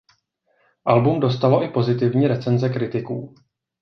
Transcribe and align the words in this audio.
Album 0.85 1.19
dostalo 1.19 1.63
i 1.63 1.69
pozitivní 1.71 2.27
recenze 2.27 2.69
kritiků. 2.69 3.35